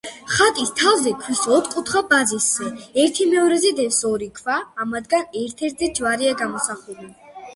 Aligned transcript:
ხატის 0.35 0.69
თავზე, 0.77 1.11
ქვის 1.23 1.41
ოთხკუთხა 1.57 2.01
ბაზისზე, 2.13 2.69
ერთიმეორეზე 3.03 3.73
დევს 3.81 4.01
ორი 4.13 4.29
ქვა, 4.39 4.57
ამათგან 4.85 5.29
ერთ-ერთზე 5.43 5.91
ჯვარია 6.01 6.33
გამოსახული. 6.41 7.07